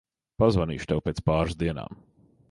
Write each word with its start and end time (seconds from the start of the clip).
Pazvanīšu 0.43 0.87
tev 0.91 1.03
pēc 1.07 1.21
pāris 1.27 1.59
dienām. 1.65 1.99